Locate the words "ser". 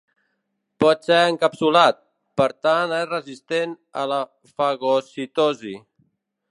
1.09-1.19